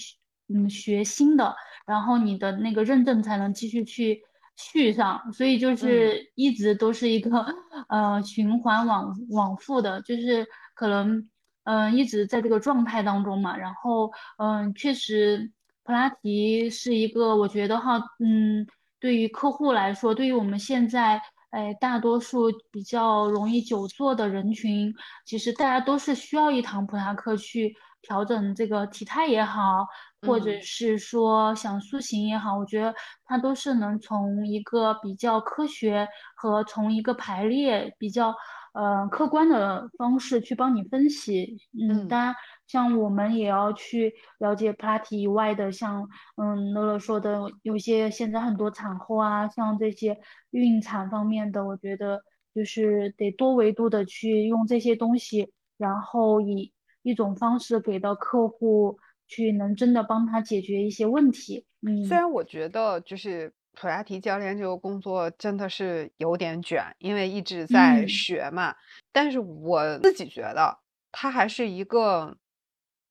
[0.52, 1.54] 嗯学新的，
[1.86, 4.20] 然后你的那个认证才能继续去
[4.56, 7.30] 续上，所以就是一直都是一个
[7.88, 11.30] 呃循环往往复的，就是可能
[11.64, 15.50] 嗯一直在这个状态当中嘛，然后嗯确实
[15.84, 18.66] 普拉提是一个我觉得哈嗯
[18.98, 21.20] 对于客户来说，对于我们现在。
[21.50, 24.94] 哎，大多数比较容易久坐的人群，
[25.24, 29.84] 其实大家都是需要一堂普拉课去调整这个体态也好，
[30.22, 32.94] 或者是说想塑形也好，我觉得
[33.24, 38.32] 它都是能从一个比较科学和从一个排列比较
[38.72, 41.58] 呃客观的方式去帮你分析。
[41.72, 42.34] 嗯，当然。
[42.66, 50.16] 像我们也要去了解普拉提以外的，像嗯乐乐说的，有些现在很多产后啊，像这些
[50.52, 52.22] 孕产方面的，我觉得
[52.54, 61.66] 就是得多维度的去用这些东西，然后以一种方式给到客户，去能真的帮他解决一些问题。
[61.82, 68.74] 嗯，虽然我觉得就是普拉提教练这个工作真的是有点卷，因为一直在学嘛，
[69.12, 70.78] 但是我自己觉得
[71.12, 72.36] 它还是一个。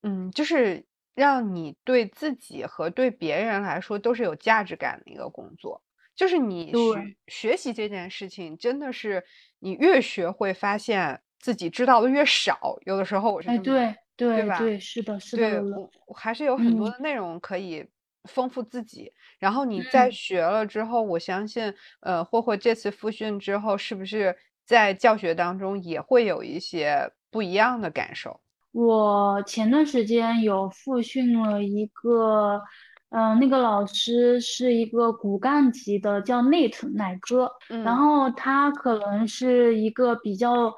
[0.01, 0.81] 嗯，就是
[1.13, 5.83] 让你对自己和对别人来说都是有价值感的一个工作。
[6.15, 9.21] 就是你学学习这件事情，真的是
[9.59, 12.77] 你越学会发现自己知道的越少。
[12.85, 14.57] 有的时候我是哎，对对吧？
[14.57, 15.49] 对，是的，是的。
[15.49, 15.59] 对，
[16.05, 17.85] 我还是有很多的内容可以
[18.29, 19.11] 丰富自己。
[19.39, 28.39] 然后你在学了之后，我相信，呃，霍霍这次复训之后，是不是在教学当中也会有一些不一样的感受？
[28.71, 32.61] 我前段时间有复训了一个，
[33.09, 37.51] 嗯，那个老师是一个骨干级的，叫 Nate 奶哥，
[37.83, 40.71] 然后他可能是一个比较，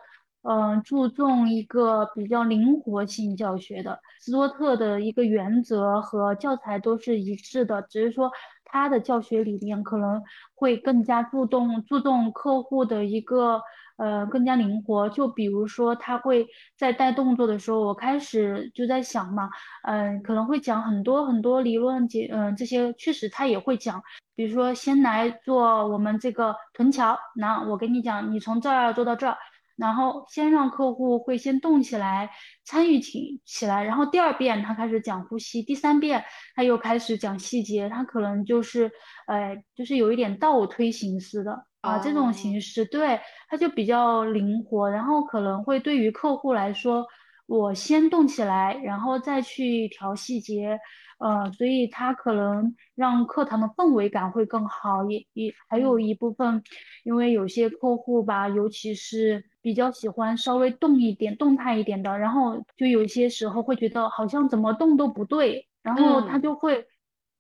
[0.44, 4.00] 嗯，注重一个比较灵活性教学的。
[4.22, 8.32] 斯多特的一个原则和教材都是一致的，只是说
[8.64, 10.22] 他的教学理念可能
[10.56, 13.62] 会更加注重注重客户的一个。
[13.98, 15.08] 呃，更加灵活。
[15.10, 19.48] 就比如说，他会在带动作的时候，我开始就在想嘛，
[19.84, 24.02] 嗯，可能会讲很多很多理论解，嗯，这些确实他也会讲。
[24.34, 29.38] 比如说，先来做我们这个臀桥，那我跟你讲，你从这儿做到这儿，
[29.78, 32.30] 然后先让客户会先动起来，
[32.64, 36.24] 参与起起来，然后第二遍他开始讲呼吸，第三遍
[36.56, 38.92] 他又开始讲细节，他可能就是，
[39.28, 41.66] 呃，就是有一点倒推形式的。
[41.82, 47.04] 啊，这种形式对他就比较灵活，然后可能会对于客户来说，
[47.48, 50.80] 我先动起来，然后再去调细节，
[51.22, 55.10] 呃，所以它可能让课堂的氛围感会更好。
[55.10, 56.64] 也也还有一部分，
[57.04, 66.86] 因为有些客户吧，尤其是比较喜欢稍微动一点、动态一点的，然后就有些时候会觉得好像怎么动都不对，然后他就会。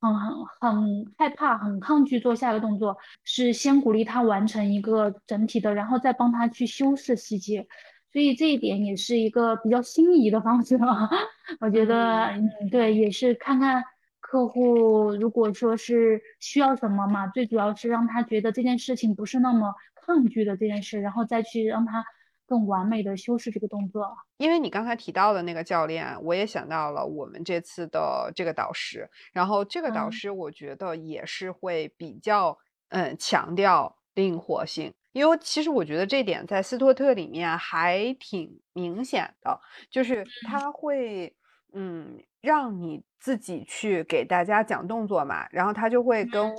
[0.04, 7.68] 很很很害怕，很抗拒做下一个动作，是先鼓励他完成一个整体的，然后再帮他去修饰细节，
[8.12, 11.10] 所以这一点也是一个比较心仪的方式啊。
[11.60, 13.84] 我觉得，嗯，对，也是看看
[14.20, 22.04] 客户如果说是需要什么嘛，最主要是让他觉得这件事情不是那么抗拒的这件事，然后再去让他。
[22.48, 24.06] 更完美的修饰这个动作。
[24.36, 32.58] 因为你刚才提到的那个教练，我也想到了我们这次的这个导师，然后这个导嗯师我觉得也是会比较
[32.90, 34.94] 嗯强调灵活性。
[35.12, 41.36] 因为其实我觉得这点在斯托特里面还挺明显的，就是他会，
[41.74, 46.54] 嗯，让你自己去给大家讲动作嘛，然后他就会跟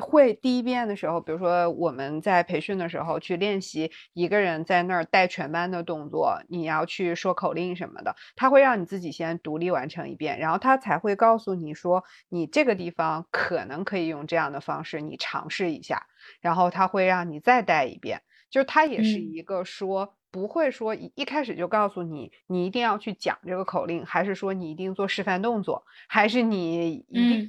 [0.00, 16.06] 会第一遍的时候，比如说我们在培训的时候去练习一个人在那儿带全班的动作，你要去说口令什么的，他会让你自己先独立完成一遍，然后他才会告诉你说你这个地方可能可以用这样的方式，你尝试一下。
[16.40, 27.48] 然后他会让你再带一遍，就是他也是嗯一个说、不会说一一开始就告诉你你一定要去讲这个口令，还是说你一定做示范动作，还是你一定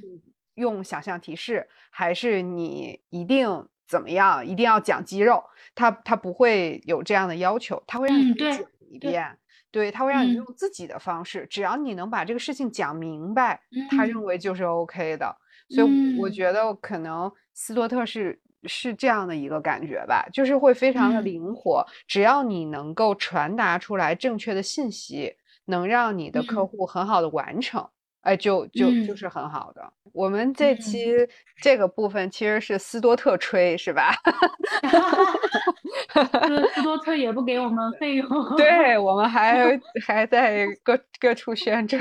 [0.58, 5.42] 用想象提示，还是你一定怎么样，一定要讲肌肉，
[5.74, 9.38] 他他不会有这样的要求，他会让你讲一对遍。
[9.70, 10.36] 对，他会让你嗯。
[10.36, 14.14] 用自己的方式，只要你能把这个事情讲明白，他嗯。
[14.14, 15.36] 认为就是 OK 的。
[15.68, 16.30] 所以我嗯。
[16.30, 21.30] 觉得可能斯多特是是这样的一个感觉吧，就是会非常的嗯。
[21.30, 26.68] 灵活，只要你能够传达出来正确的信息，能让你的客嗯。
[26.68, 27.88] 户很好的完成，
[28.28, 29.90] 哎，就就就嗯是很好的。
[30.12, 31.14] 我们这嗯期
[31.62, 34.14] 这个部分其实是斯多特吹，是吧？
[36.24, 38.28] 斯斯多特也不给我们费用。
[38.56, 42.00] 对，我们还还在各各处宣传。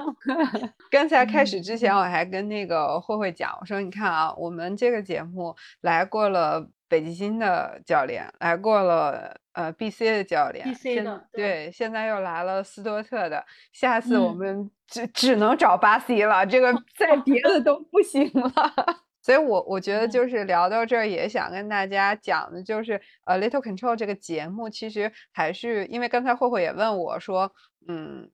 [0.90, 18.52] 刚才开始之前，我还跟那个慧慧讲，我说你看啊，我们这个节目来过了北极星的教练，来过了呃 BC 的教练 BC 现的对对，现在又来了斯多特的，下次我嗯们只只能找巴西了，这个 再别的都不行了。
[19.26, 27.52] 所以我，我觉得嗯就是聊到这儿，也想跟大家讲的，就是呃，Little Control 这个节目，其实还是因为刚才慧慧也问我说，
[27.88, 28.30] 嗯，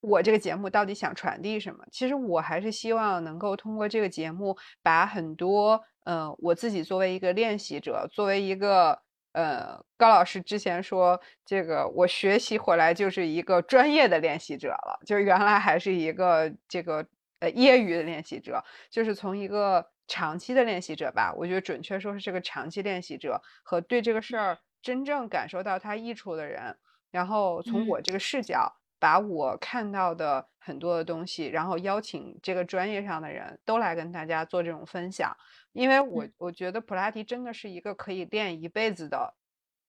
[0.00, 1.84] 我这个节目到底想传递什么？
[1.92, 9.00] 其实我还是希望能够通过这个节目，把很多呃我自己作为一个练习者，作为一个
[9.34, 17.06] 呃高老师之前说，这个我学习回来就是一个专业的练习者了，就是原来还是一个这个
[17.42, 26.78] 呃业余的练习者，就是从一个长期的练习者吧，我觉得准确说是这个长期练习者和对这个事儿真正感受到它益处的人，
[27.10, 28.02] 然后从我嗯。
[28.02, 35.36] 这个视角，把我看到的很多的东西，然后邀请这个专业上的人都来跟大家做这种分享，
[35.72, 36.32] 因为我嗯。
[36.38, 39.34] 我觉得普拉提真的是一个可以练一辈子的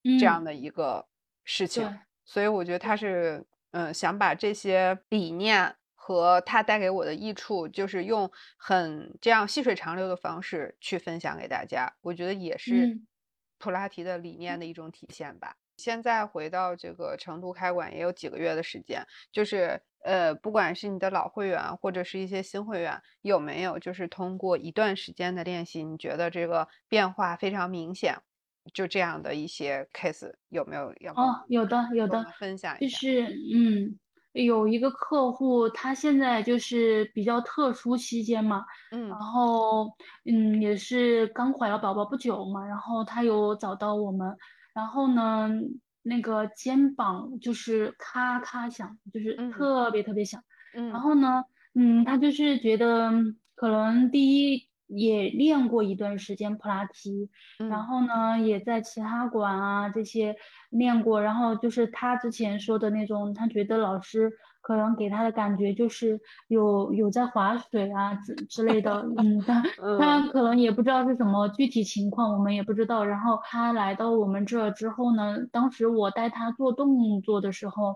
[0.05, 1.07] 嗯这样的一个
[1.43, 2.03] 事情，对。
[2.25, 5.75] 所以我觉得他是嗯想把这些理念。
[6.05, 13.07] 和它带给我的益处，就是用很这样细水长流的方式去分享给大家，我觉得也是嗯
[13.57, 15.55] 普拉提的理念的一种体现吧。
[15.77, 28.17] 现在回到这个成都开馆也有几个月的时间，就是呃，不管是你的老会员或者是一些新会员，有没有就是通过一段时间的练习，你觉得这个变化非常明显？
[28.73, 30.93] 就这样的一些 case 有没有？
[30.99, 32.97] 要哦，有的有的分享一下。
[32.97, 33.21] 就是
[33.53, 33.99] 嗯，
[34.33, 39.07] 有一个客户，他现在就是比较特殊期间嘛，嗯。
[39.09, 39.87] 然后
[40.25, 44.35] 嗯，也是刚怀了宝宝不久嘛，然后他有找到我们，
[44.73, 45.49] 然后呢，
[46.01, 49.51] 那个肩膀就是咔咔响，就是嗯。
[49.51, 50.41] 特别特别响。
[50.75, 50.89] 嗯。
[50.91, 51.43] 然嗯后呢，
[51.75, 53.11] 嗯，他就是觉得
[53.55, 57.29] 可能第一也练过一段时间普拉提，
[57.69, 60.35] 然嗯后呢也在其他馆啊这些
[60.69, 69.61] 练过，然后就是他之前说的那种，他觉得老师可能给他的感觉就是有有在划水啊之之类的， 嗯，他
[69.99, 73.03] 他嗯可能也不知道是什么具体情况，我们也不知道。
[73.03, 77.95] 然后他来到我们这儿之后呢，当时我带他做动作的时候，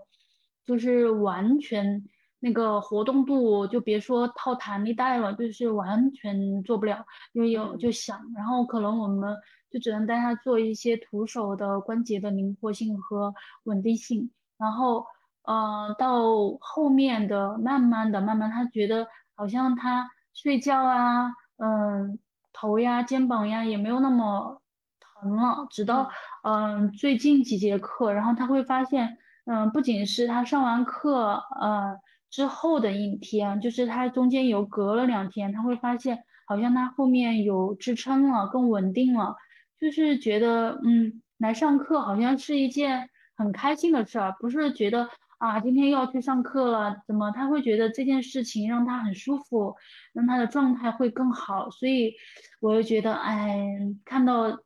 [0.65, 2.03] 就是完全
[2.39, 8.19] 那个活动度，就别说套弹力带了，就是完全做不了，因为有嗯就想。
[8.35, 9.35] 然后可能我们
[9.71, 14.29] 就只能带他做一些徒手的关节的灵活性和稳定性。
[14.57, 15.05] 然后，
[15.43, 16.21] 呃，到
[16.59, 22.19] 后面的慢慢的、慢慢，他觉得好像他睡觉啊，嗯、
[22.53, 24.61] 头呀、肩膀呀也没有那么
[24.99, 25.67] 疼了。
[25.69, 26.09] 直到
[26.43, 39.35] 嗯、最近几节课，然后他会发现，嗯、不仅是他上完课，呃之后的一天，就是他中间有隔了两天，他会发现好像他后面有支撑了，更稳定了。
[39.79, 49.75] 就是觉得，嗯，来上课好像是一件很开心的事儿，不是觉得啊，今天要去上课了，怎么他会觉得这件事情让他很舒服，
[50.13, 52.15] 让他的状态会更好，所以
[52.59, 54.57] 我就觉得，哎，看到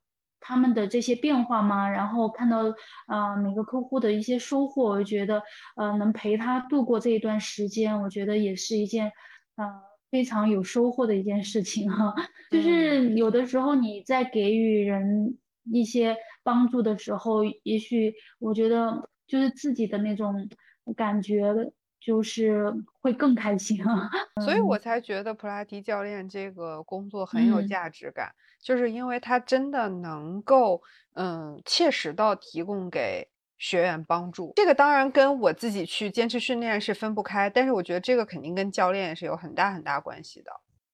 [0.42, 2.64] 他们的这些变化嘛，然后看到
[3.08, 5.42] 呃每个客户的一些收获，我觉得
[5.78, 9.06] 呃能陪他度过这一段时间，我觉得也是一件
[9.56, 9.66] 呃
[10.10, 12.14] 非常有收获的一件事情哈。
[12.50, 15.38] 就是有的时候你在给予人
[15.72, 20.50] 一些帮助的时候，也许我觉得就是自己的那种
[20.98, 21.54] 感觉。
[22.02, 24.10] 就是会更开心啊，
[24.44, 30.82] 所以我才觉得普拉提教练这个工作很有价值感，就是因为他真的能够
[31.14, 33.28] 嗯切实到提供给
[33.60, 34.52] 学员帮助。
[34.56, 40.52] 这个当然跟我自己去坚持训练是分不开，但是我觉得这个肯定跟教练是有很大很大关系的。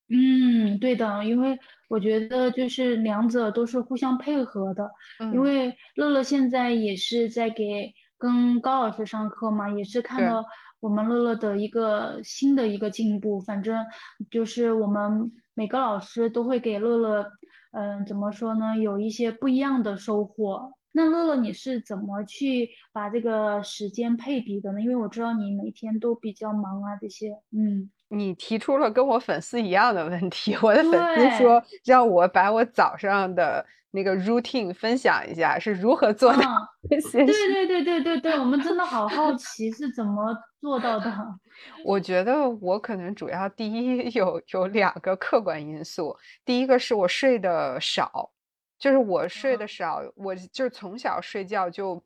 [0.10, 4.92] 嗯，对的，因为我觉得就是两者都是互相配合的。
[5.32, 10.44] 因为乐乐现在也是在给跟高老师上课嘛，也是看到。
[10.80, 13.86] 我们乐乐的一个新的一个进步，反正
[14.30, 17.26] 就是我们每个老师都会给乐乐，
[17.72, 18.78] 嗯，怎么说呢？
[18.78, 20.74] 有一些不一样的收获。
[20.94, 24.82] 那乐乐，你是怎么去把这个时间配比的呢？
[24.82, 27.90] 因为我知道你每天都比较忙啊，这些，嗯。
[28.10, 33.66] 你提出了跟我粉丝一样的问题，我的粉丝说让我把我早上的
[33.98, 36.40] 那个 routine 分享一下是如何做到
[36.88, 41.12] 对对对对对对，我们真的好好奇是怎么做到的。
[41.84, 48.32] 我觉得我可能主要第一 有有两个客观因素，第一个是我睡得少，
[48.78, 52.04] 就是我睡得少，我就是从小睡觉就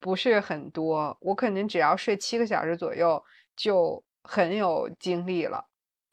[0.00, 3.22] 不是很多，我可能只要睡七个小时左右
[3.54, 4.02] 就。
[4.26, 5.62] 很有精力了，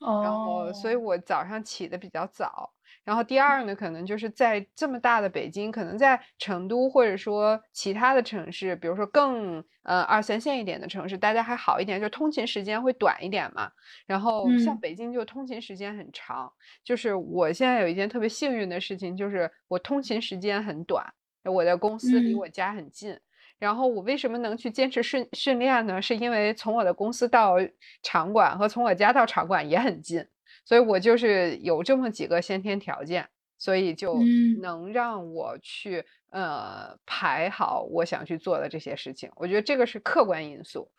[0.01, 2.69] 然后，所以我早上起的比较早。
[3.03, 13.71] 然后第二呢，可能就是在这么大的北京，可能在成都或者说其他的城市，比如说更呃二三线一点的城市，大家还好一点，就通勤时间会短一点嘛。
[14.05, 16.51] 然后像北京就通勤时间很长。
[16.83, 21.03] 就是我现在有一件特别幸运的事情，就是我通勤时间很短，
[21.43, 23.19] 我的公司离我家很近。
[23.57, 26.01] 然后我为什么能去坚持训训练呢？
[26.01, 27.57] 是因为从我的公司到
[28.01, 30.25] 场馆和从我家到场馆也很近，
[30.71, 34.17] 所以我就是有这么几个先天条件，所以就
[34.61, 39.29] 能让我去呃排好我想去做的这些事情。
[39.35, 40.89] 我觉得这个是客观因素，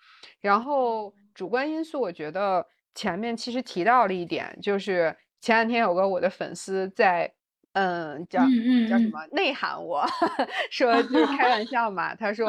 [0.42, 7.32] 然后主观因素，我觉得前面其实提到了一点，就是前两天有个我的粉丝在。
[7.74, 8.40] 嗯，叫
[8.88, 9.26] 叫什么？
[9.32, 10.04] 内涵我
[10.70, 12.14] 说 就是开玩笑嘛。
[12.14, 12.46] 他说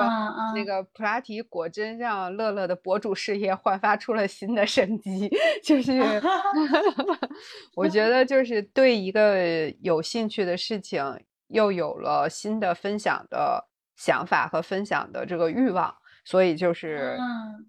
[0.53, 5.29] 那个普拉提果真让乐乐的博主事业焕发出了新的生机。
[5.63, 6.21] 就是
[7.75, 11.01] 我觉得就是对一个有兴趣的事情
[11.47, 13.65] 又有了新的分享的
[13.95, 15.95] 想法和分享的这个欲望，
[16.25, 17.17] 所以就是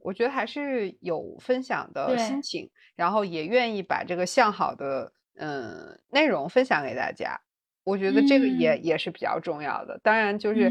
[0.00, 7.38] 我觉得还是有分享的心情，然后也愿意把这个向好的嗯内容分享给大家。
[7.84, 10.70] 我觉得这个也也是比较重要的，当然就是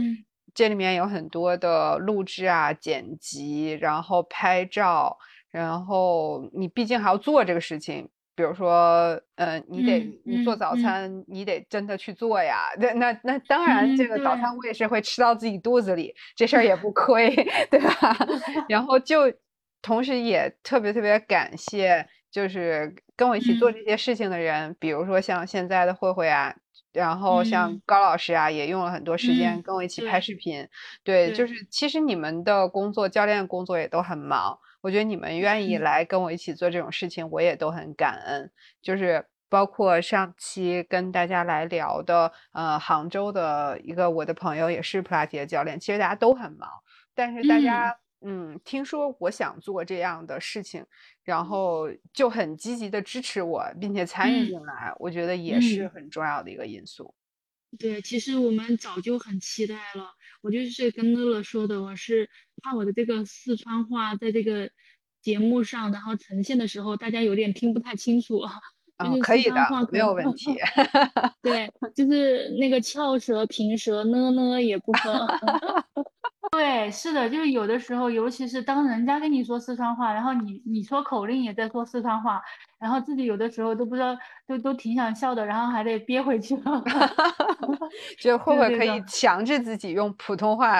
[0.53, 5.17] 这里面有很多的录制啊、剪辑，然后拍照，
[5.49, 8.09] 然后你毕竟还要做这个事情。
[8.35, 12.63] 比如说，呃，你得你做早餐，你得真的去做呀。
[12.79, 17.29] 那那那当然，这个早餐我也是会吃到自己肚子里，这事儿也不亏，
[17.69, 18.17] 对吧？
[18.67, 19.31] 然后就
[19.83, 26.55] 同时也特别特别感谢，就是跟我一起做这些事情的人，比如说像现在的慧慧啊。
[26.93, 30.67] 然后像高老师啊，也用了很多时间跟我一起拍视频。
[31.03, 34.57] 对，就是其实你们的工作，教练工作也都很忙。
[34.81, 38.51] 我觉得你们愿意来跟我一起做这种事情，我也都很感恩。
[38.81, 45.79] 就是包括上期跟大家来聊的，呃，杭州的一个我的朋友也是普拉提的教练。
[45.79, 46.69] 其实大家都很忙，
[47.15, 47.97] 但是大家。
[48.25, 50.85] 嗯，听说我想做这样的事情，
[51.23, 57.13] 然后就很积极的支持我，并且参与进来，我觉得也是很重要的一个因素。
[57.79, 60.11] 对，其实我们早就很期待了。
[60.41, 62.29] 我就是跟乐乐说的，我是
[62.61, 64.69] 怕我的这个四川话在这个
[65.21, 68.41] 节目上，然后呈现的时候，大家有点听不太清楚。
[68.97, 69.55] 嗯，可以的，
[69.91, 70.55] 没有问题。
[71.41, 75.11] 对， 就是那个翘舌、平舌呢呢也不分。
[76.53, 82.39] 对，是的，就是有的时候，尤其是当人家跟你说四川话，然后你你说口令也在说四川话，
[82.79, 84.15] 然后自己有的时候都不知道，
[84.47, 86.55] 都都挺想笑的，然后还得憋回去。
[88.21, 90.77] 就会不会可以强制自己用普通话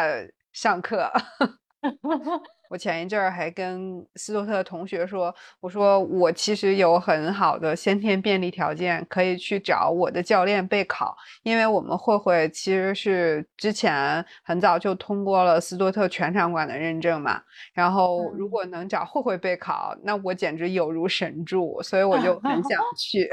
[0.51, 1.11] 上课？
[2.73, 17.39] 我前一阵儿还跟斯多特的同学说，我说我其实有很好的先天便利条件，可以去找我的教练备考，因为我们慧慧其实是之前很早就通过了斯多特全场馆的认证嘛，
[17.75, 23.29] 然后如果能找慧慧备考，那我简直有如神助，所以我就很想 去。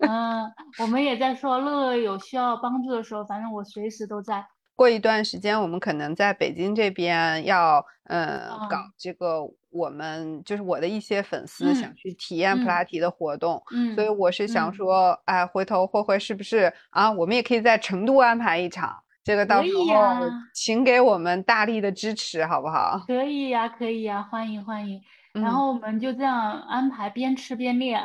[0.00, 0.42] 嗯，
[0.82, 4.44] 我们也在说，乐乐有需要帮助的时候，反正我随时都在。
[4.76, 17.10] 过一段时间，我们可能在北京这边要，呃，搞这个，我们就是我的一些粉丝想去体验普拉提的活动，嗯所以我是想说，哎，回头慧慧是不是啊？
[17.10, 19.84] 我们也可以在成都安排一场，这个到时候
[20.52, 23.00] 请给我们大力的支持，好不好？
[23.06, 25.00] 可以呀，可以呀，欢迎欢迎。
[25.32, 28.00] 然后我们就这样安排，边吃边练，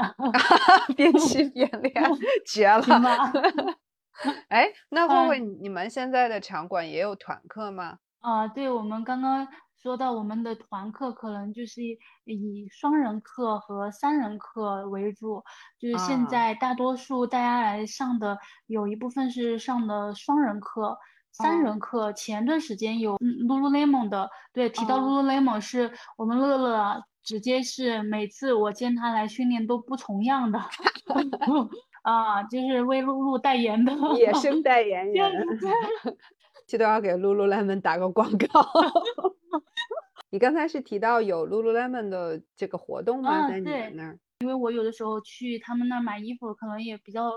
[0.98, 1.94] 边吃边练，
[2.48, 2.82] 绝了。
[4.50, 7.98] 哎，那慧慧，你们现在的场馆也有团课吗？
[8.20, 9.48] 啊，对，我们刚刚
[9.82, 11.82] 说到我们的团课，可能就是
[12.26, 15.42] 以双人课和三人课为主。
[15.80, 20.98] 就是现在大多数大家来上的，有一部分是上的双人课、
[21.32, 22.12] 三人课。
[22.12, 30.60] 前段时间有 Lululemon 的，对，提到 Lululemon 是我们乐乐直接是每次我见他来训练都不重样的。
[32.04, 35.48] 啊，就是为露露代言的野生 代言人，
[36.66, 38.48] 记得要给 Lululemon 打个广告。
[40.32, 43.48] 你刚才是提到有 Lululemon 的这个活动吗？
[43.50, 44.20] 在你们那儿？
[44.40, 47.32] 因为我有的时候去他们那儿买衣服，可能也比较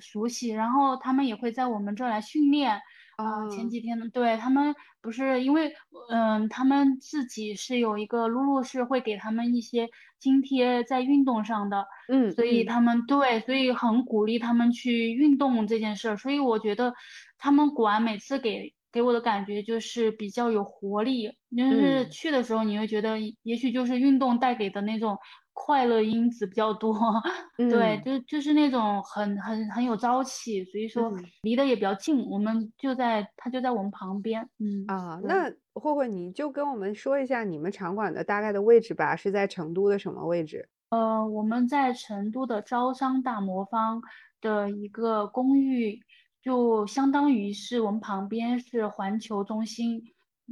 [0.00, 2.80] 熟悉，然后他们也会在我们这儿来训练。
[3.16, 5.70] 啊，前几天呢，对他们不是因为，
[6.10, 9.86] 嗯，他们自己是有一个露露是会给他们一些
[10.18, 16.94] 津贴在运动上的，嗯，所以他们对，所以很鼓励他们去运动这件事儿，所以我觉得
[17.38, 25.18] 他们馆每次给给我的感觉就是比较有活力，就是去的时候你会觉得，也许就是运动带给的那种。
[25.64, 26.92] 快乐因子比较多，
[27.56, 31.08] 对，就就是那种很很很有朝气，所以说
[31.42, 40.68] 离得也比较近，我们就在他就在我们旁边，嗯啊，那慧慧你就跟我们说一下你们场馆的大概的位置吧，是在成都的什么位置？
[40.90, 44.02] 呃，我们在成都的招商大魔方
[44.40, 46.00] 的一个公寓，
[46.42, 50.02] 就相当于是我们旁边是环球中心，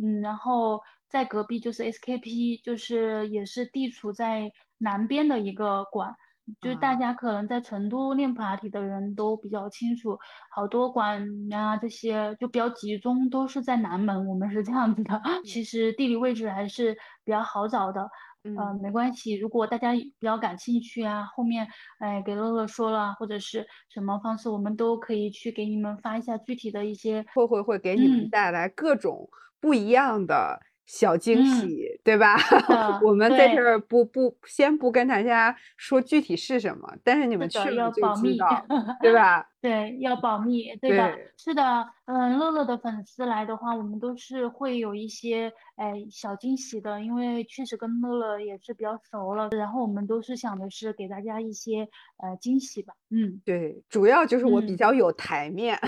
[0.00, 4.52] 嗯，然后在隔壁就是 SKP，就是也是地处在。
[4.81, 6.12] 南边的一个馆，
[6.61, 10.18] 就是大家可能在成都练普拉提的人都比较清楚，
[10.55, 14.26] 好多馆啊这些就比较集中，都是在南门。
[14.26, 18.09] 我们是这样子的，其实地理位置还是比较好找的。
[18.43, 21.68] 嗯，没关系，如果大家比较感兴趣啊，后面
[21.99, 29.28] 哎给乐乐说了或者是什么方式，我们都可以去给你们发一下具体的一些，会会会给你们带来各种
[29.61, 30.59] 不一样的。
[30.93, 32.36] 小惊喜，对吧？
[33.01, 38.66] 我们在这儿不不先不跟大家说具体是什么，但是你们去了就知道，
[39.01, 39.47] 对吧？
[39.61, 51.86] 对，要保密，对的，是的，嗯，乐乐的粉丝来的话，我们都是会有一些哎小惊喜的，因为确实跟乐乐也是比较熟了，然后我们都是想的是给大家一些
[52.16, 55.78] 呃惊喜吧，嗯，对，主要就是我比较有台面，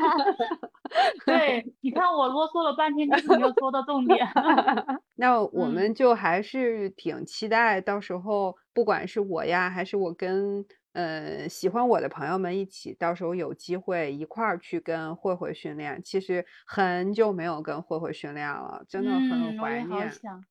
[1.24, 4.28] 对，你看我啰嗦了半天，就是没有说到重点，
[5.16, 10.62] 那我们就还是挺期待到时候，不管是我呀，还是我跟。
[10.92, 16.02] 呃，喜欢我的朋友们一起，到时候有机会一块儿去跟慧慧训练。
[16.02, 19.88] 其实很久没有跟慧慧训练了，真的很怀念。
[19.88, 20.44] 我也好想，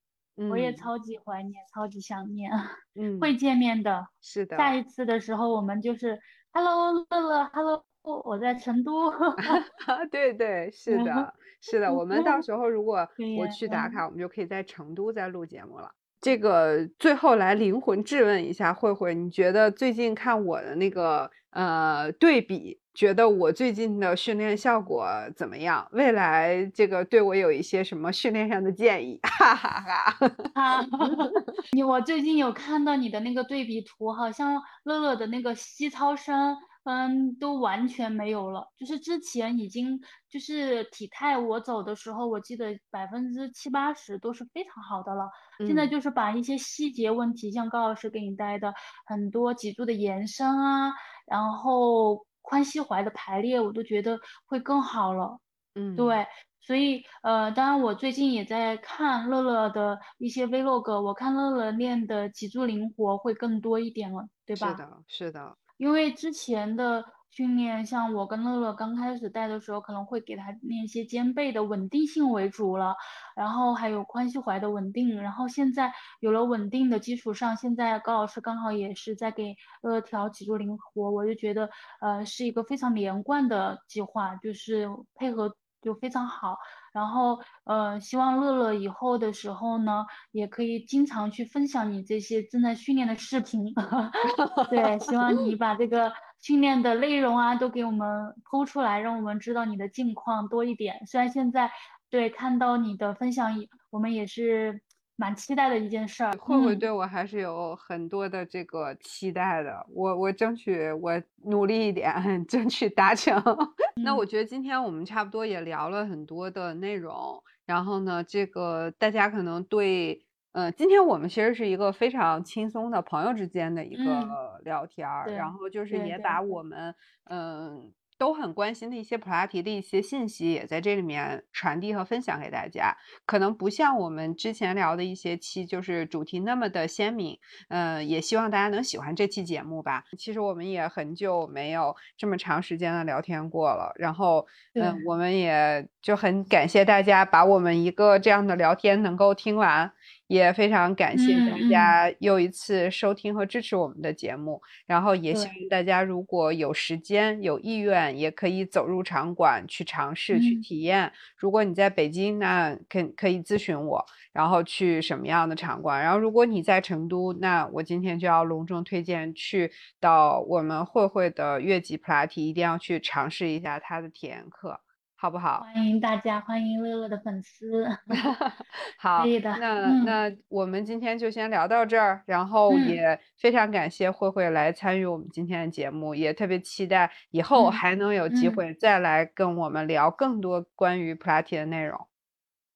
[0.52, 2.50] 我也超级怀念，超级想念。
[2.96, 4.08] 嗯，会见面的。
[4.22, 4.56] 是的。
[4.56, 6.18] 下一次的时候，我们就是
[6.54, 9.12] ，Hello 乐乐，Hello，我在成都。
[10.10, 11.94] 对对，是的， 是的。
[11.94, 13.06] 我们到时候如果
[13.38, 15.92] 我去打卡，我们就可以在成都再录节目了。
[16.22, 25.88] 这个最后来灵魂质问一下慧慧，你觉得最近看我的那个呃对比，觉得我最近的训练效果怎么样？
[25.92, 29.20] 未来这个对我有一些什么训练上的建议？
[29.24, 30.30] 哈哈哈！
[30.54, 30.86] 哈，
[31.72, 36.58] 你我最近有看到你的那个对比图，好像乐乐的那个吸操声。
[36.90, 38.68] 嗯，都完全没有了。
[38.76, 45.30] 就是之前已经就是体态，我走的时候，我记得百分之七八十都是非常好的了。
[45.68, 48.74] 现在就是把一些细节问题，像高老师给你带的
[49.06, 50.92] 很多脊柱的延伸啊，
[51.28, 55.40] 然后髋膝踝的排列，我都觉得会更好了。
[55.76, 56.26] 嗯，对，
[56.60, 64.72] 所以呃，当然我最近也在看乐乐的一些 vlog，我看乐乐练的脊柱灵活会更多一点了，对吧？
[64.72, 65.58] 是的，是的。
[65.80, 72.94] 因为之前的训练，像我跟乐乐刚开始带的时候，可能会给他练一些肩背的稳定性为主了，
[73.34, 75.22] 然后还有髋膝踝的稳定。
[75.22, 81.70] 然后现在有了稳定的基础上，现在高老师刚好也是在给乐乐调脊柱灵活，我就觉得
[82.02, 86.58] 呃是一个非常连贯的计划，就是配合就非常好。
[86.94, 93.74] 然后呃，希望乐乐以后的时候呢，也可以经常去分享你这些正在训练的视频。
[94.70, 96.12] 对，希望你把这个。
[96.42, 101.06] 训练的内容啊，都给我们剖出来，让我们知道你的近况多一点。
[101.06, 101.70] 虽然现在
[102.10, 103.52] 对看到你的分享，
[103.90, 104.82] 我们也是
[105.20, 106.32] 蛮期待的一件事儿。
[106.40, 112.14] 慧慧对我还是有很多的这个期待的，我我争取我努力一点，
[112.48, 113.36] 争取达成。
[114.02, 120.26] 那我觉得今天我们差不多也聊了很多的内容，然后呢，这个大家可能对。
[120.54, 126.96] 嗯，今天我们其实是一个非常轻松的朋友之间的一个聊天儿，然后就是也把我们
[127.26, 127.92] 嗯。
[128.20, 132.96] 都很关心的一些普拉提的一些信息，也在这里面传递和分享给大家。
[133.26, 137.40] 可能不像我们之前聊的一些期，就是主题那么的鲜明。
[137.70, 140.04] 嗯，也希望大家能喜欢这期节目吧。
[140.18, 143.94] 其实我们也很久没有这么长时间的聊天过了。
[143.96, 144.46] 然后，
[144.78, 149.92] 嗯，我们也就很感谢大家把我们一个这样的聊天能够听完，
[150.28, 154.62] 也非常感谢大家又一次收听和支持我们的节目。
[154.86, 158.00] 然后也希望大家如果有时间、有意愿。
[158.20, 161.12] 也可以走入场馆去尝试去体验。
[161.38, 166.02] 如果你在北京，那可可以咨询我，然后去什么样的场馆。
[166.02, 174.80] 然后如果你在成都，那我今天就要隆重推荐去到我们慧慧的越级普拉提，一定要去尝试一下他的体验课。
[175.22, 175.68] 好不好？
[175.74, 177.86] 欢迎大家，欢迎乐乐的粉丝。
[178.98, 179.54] 好，可以的。
[179.58, 192.08] 那那我们今天就先聊到这儿，然后也非常感谢慧慧来参与我们今天的节目，也特别期待以后还能有机会再来跟我们聊更多关于普拉提的内容。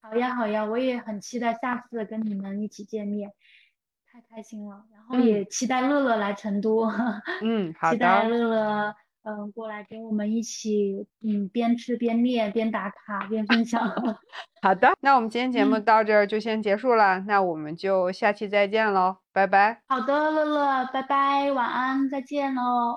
[0.02, 3.30] 好呀，好呀，我也很期待下次跟你们一起见面，
[4.12, 4.84] 太开心了。
[4.92, 6.84] 然后也期待乐乐来成都。
[7.40, 7.96] 嗯，好的。
[7.96, 8.94] 期待乐乐。
[9.24, 13.80] 嗯，过来跟我们一起，嗯，边吃边练，边打卡边分享。
[14.60, 19.80] 好的，那我们今天节目到这儿就先结束了，那我们就下期再见喽，拜拜。
[19.88, 22.96] 好的，乐乐，拜拜，晚安，再见喽。